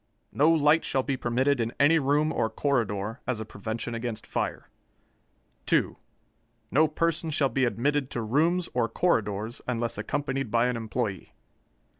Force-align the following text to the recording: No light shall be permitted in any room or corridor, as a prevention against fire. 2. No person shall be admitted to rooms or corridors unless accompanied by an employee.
No 0.31 0.49
light 0.49 0.83
shall 0.83 1.03
be 1.03 1.15
permitted 1.15 1.59
in 1.61 1.73
any 1.79 1.99
room 1.99 2.33
or 2.33 2.49
corridor, 2.49 3.19
as 3.27 3.39
a 3.39 3.45
prevention 3.45 3.93
against 3.93 4.25
fire. 4.25 4.67
2. 5.67 5.95
No 6.71 6.87
person 6.87 7.29
shall 7.29 7.49
be 7.49 7.65
admitted 7.65 8.09
to 8.09 8.21
rooms 8.23 8.67
or 8.73 8.89
corridors 8.89 9.61
unless 9.67 9.99
accompanied 9.99 10.49
by 10.49 10.65
an 10.69 10.75
employee. 10.75 11.33